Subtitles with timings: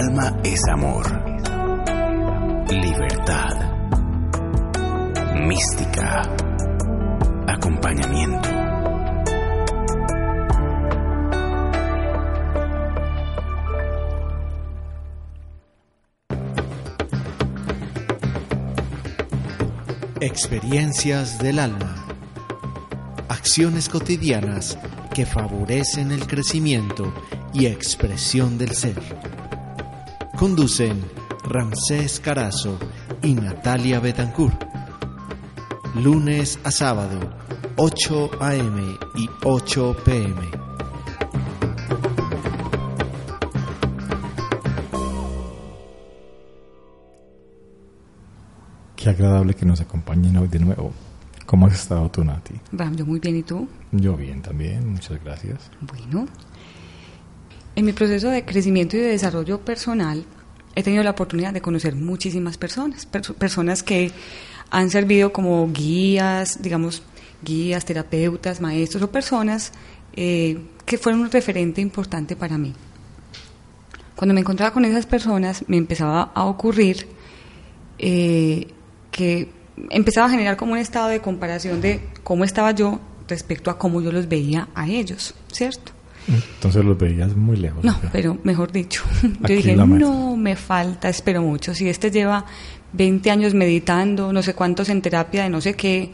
[0.00, 1.04] Alma es amor,
[2.70, 3.52] libertad,
[5.46, 6.22] mística,
[7.46, 8.48] acompañamiento.
[20.18, 22.06] Experiencias del alma.
[23.28, 24.78] Acciones cotidianas
[25.12, 27.12] que favorecen el crecimiento
[27.52, 29.39] y expresión del ser.
[30.40, 31.04] Conducen
[31.44, 32.78] Ramsés Carazo
[33.22, 34.64] y Natalia Betancourt.
[35.96, 37.20] Lunes a sábado,
[37.76, 38.80] 8 a.m.
[39.16, 40.40] y 8 p.m.
[48.96, 50.94] Qué agradable que nos acompañen hoy de nuevo.
[51.44, 52.54] ¿Cómo has estado tú, Nati?
[52.72, 53.68] Ram, yo muy bien, ¿y tú?
[53.92, 55.70] Yo bien también, muchas gracias.
[55.82, 56.26] Bueno,
[57.80, 60.24] en mi proceso de crecimiento y de desarrollo personal
[60.74, 64.12] he tenido la oportunidad de conocer muchísimas personas, perso- personas que
[64.70, 67.02] han servido como guías, digamos,
[67.42, 69.72] guías, terapeutas, maestros o personas
[70.14, 72.72] eh, que fueron un referente importante para mí.
[74.14, 77.08] Cuando me encontraba con esas personas me empezaba a ocurrir
[77.98, 78.68] eh,
[79.10, 79.48] que
[79.90, 84.02] empezaba a generar como un estado de comparación de cómo estaba yo respecto a cómo
[84.02, 85.92] yo los veía a ellos, ¿cierto?
[86.28, 87.84] Entonces los veías muy lejos.
[87.84, 91.74] No, pero mejor dicho, yo dije, no, me falta, espero mucho.
[91.74, 92.44] Si este lleva
[92.92, 96.12] 20 años meditando, no sé cuántos en terapia de no sé qué,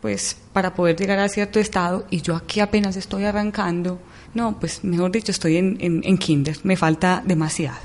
[0.00, 4.00] pues para poder llegar a cierto estado y yo aquí apenas estoy arrancando,
[4.34, 7.78] no, pues mejor dicho, estoy en, en, en kinder, me falta demasiado.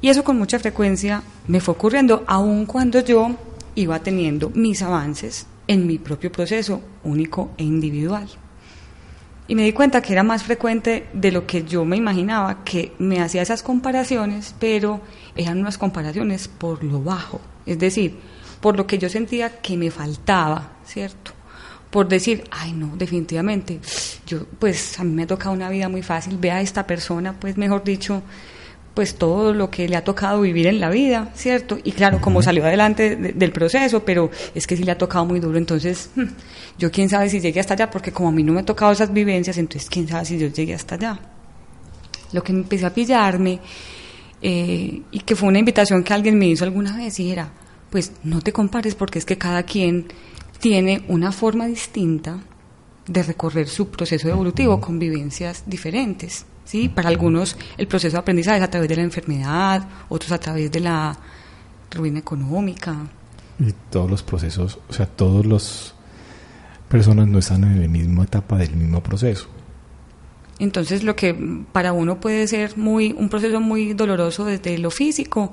[0.00, 3.36] Y eso con mucha frecuencia me fue ocurriendo, aun cuando yo
[3.74, 8.28] iba teniendo mis avances en mi propio proceso único e individual.
[9.48, 12.92] Y me di cuenta que era más frecuente de lo que yo me imaginaba, que
[12.98, 15.00] me hacía esas comparaciones, pero
[15.34, 18.18] eran unas comparaciones por lo bajo, es decir,
[18.60, 21.32] por lo que yo sentía que me faltaba, ¿cierto?
[21.90, 23.80] Por decir, ay no, definitivamente,
[24.26, 27.34] yo pues a mí me ha tocado una vida muy fácil, vea a esta persona,
[27.38, 28.22] pues mejor dicho,
[28.94, 31.78] pues todo lo que le ha tocado vivir en la vida, ¿cierto?
[31.82, 35.24] Y claro, como salió adelante de- del proceso, pero es que sí le ha tocado
[35.24, 36.24] muy duro, entonces hmm,
[36.78, 38.92] yo quién sabe si llegué hasta allá, porque como a mí no me ha tocado
[38.92, 41.20] esas vivencias, entonces quién sabe si yo llegué hasta allá.
[42.32, 43.60] Lo que me empecé a pillarme,
[44.42, 47.50] eh, y que fue una invitación que alguien me hizo alguna vez, y era,
[47.90, 50.06] pues no te compares porque es que cada quien
[50.60, 52.40] tiene una forma distinta
[53.06, 56.46] de recorrer su proceso evolutivo con vivencias diferentes.
[56.64, 56.88] ¿Sí?
[56.88, 60.70] Para algunos el proceso de aprendizaje es a través de la enfermedad, otros a través
[60.70, 61.16] de la
[61.90, 62.96] ruina económica.
[63.58, 65.94] Y todos los procesos, o sea, todos los
[66.88, 69.48] personas no están en la misma etapa del mismo proceso.
[70.58, 71.34] Entonces lo que
[71.72, 75.52] para uno puede ser muy un proceso muy doloroso desde lo físico,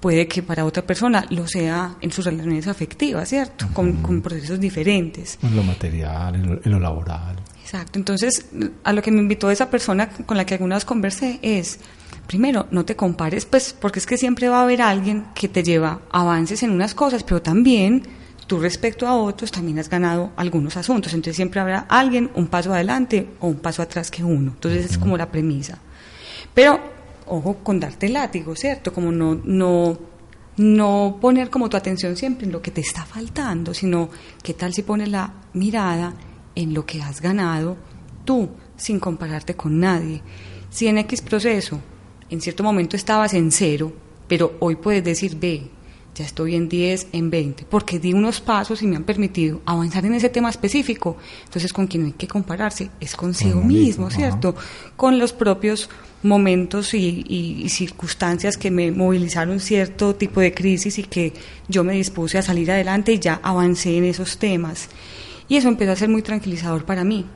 [0.00, 3.68] puede que para otra persona lo sea en sus relaciones afectivas, ¿cierto?
[3.72, 5.38] Con, con procesos diferentes.
[5.42, 7.36] En lo material, en lo, en lo laboral.
[7.72, 7.98] Exacto.
[7.98, 8.44] Entonces,
[8.84, 11.78] a lo que me invitó esa persona con la que alguna vez conversé es,
[12.26, 15.62] primero, no te compares, pues, porque es que siempre va a haber alguien que te
[15.62, 18.02] lleva avances en unas cosas, pero también
[18.46, 21.14] tú respecto a otros también has ganado algunos asuntos.
[21.14, 24.50] Entonces siempre habrá alguien un paso adelante o un paso atrás que uno.
[24.50, 25.78] Entonces es como la premisa.
[26.52, 26.78] Pero,
[27.26, 28.92] ojo con darte látigo, ¿cierto?
[28.92, 29.98] Como no, no,
[30.58, 34.10] no poner como tu atención siempre en lo que te está faltando, sino
[34.42, 36.12] qué tal si pones la mirada
[36.54, 37.76] en lo que has ganado
[38.24, 40.22] tú, sin compararte con nadie.
[40.70, 41.80] Si en X proceso,
[42.30, 43.92] en cierto momento estabas en cero,
[44.28, 45.68] pero hoy puedes decir, ve,
[46.14, 50.04] ya estoy en 10, en 20, porque di unos pasos y me han permitido avanzar
[50.04, 51.16] en ese tema específico.
[51.44, 54.54] Entonces, con quien hay que compararse es consigo mismo, mismo, ¿cierto?
[54.96, 55.88] Con los propios
[56.22, 61.32] momentos y, y- y circunstancias que me movilizaron cierto tipo de crisis y que
[61.68, 64.88] yo me dispuse a salir adelante y ya avancé en esos temas.
[65.52, 67.26] Y eso empezó a ser muy tranquilizador para mí.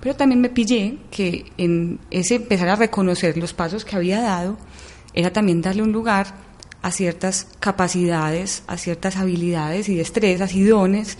[0.00, 4.56] Pero también me pillé que en ese empezar a reconocer los pasos que había dado,
[5.14, 6.28] era también darle un lugar
[6.80, 11.18] a ciertas capacidades, a ciertas habilidades y destrezas y dones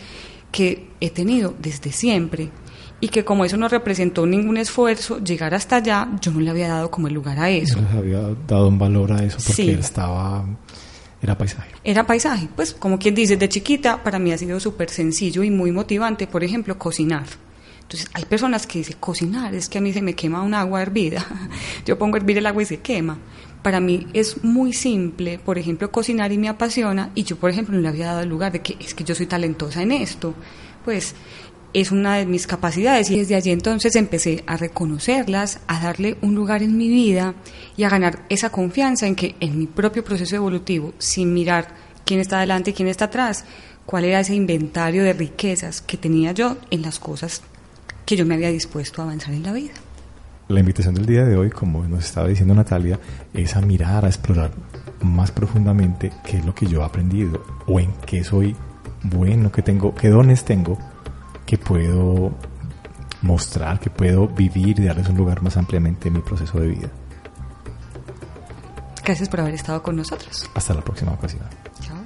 [0.53, 2.51] que he tenido desde siempre
[3.01, 6.69] y que como eso no representó ningún esfuerzo, llegar hasta allá, yo no le había
[6.69, 7.81] dado como el lugar a eso.
[7.81, 9.71] No les había dado un valor a eso porque Sí.
[9.71, 10.45] estaba...
[11.27, 11.71] Era paisaje.
[11.83, 15.51] Era paisaje, pues como quien dice, de chiquita para mí ha sido súper sencillo y
[15.51, 17.25] muy motivante, por ejemplo, cocinar.
[17.83, 20.83] Entonces hay personas que dicen, cocinar, es que a mí se me quema un agua
[20.83, 21.27] hervida.
[21.85, 23.19] Yo pongo a hervir el agua y se quema.
[23.63, 27.75] Para mí es muy simple, por ejemplo, cocinar y me apasiona y yo, por ejemplo,
[27.75, 30.35] no le había dado el lugar de que es que yo soy talentosa en esto.
[30.85, 31.17] Pues
[31.81, 36.35] es una de mis capacidades y desde allí entonces empecé a reconocerlas, a darle un
[36.35, 37.35] lugar en mi vida
[37.77, 41.69] y a ganar esa confianza en que en mi propio proceso evolutivo, sin mirar
[42.07, 43.45] quién está adelante y quién está atrás,
[43.85, 47.43] cuál era ese inventario de riquezas que tenía yo en las cosas
[48.07, 49.75] que yo me había dispuesto a avanzar en la vida.
[50.49, 52.99] La invitación del día de hoy, como nos estaba diciendo Natalia,
[53.35, 54.51] es a mirar, a explorar
[55.03, 58.57] más profundamente qué es lo que yo he aprendido o en qué soy
[59.03, 60.79] bueno, qué tengo, qué dones tengo
[61.47, 62.33] que puedo
[63.23, 66.91] mostrar, que puedo vivir y darles un lugar más ampliamente en mi proceso de vida.
[69.05, 70.51] Gracias por haber estado con nosotros.
[70.55, 71.45] Hasta la próxima ocasión.
[71.81, 71.97] Chao.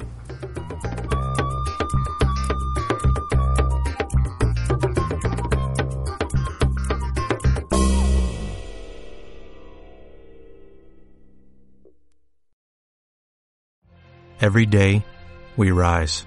[14.42, 15.04] Every day,
[15.56, 16.26] we rise,